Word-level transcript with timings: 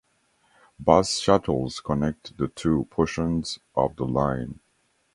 Bus 0.79 1.19
shuttles 1.19 1.79
connect 1.79 2.35
the 2.35 2.47
two 2.47 2.85
portions 2.89 3.59
of 3.75 3.97
the 3.97 4.05
line. 4.05 4.59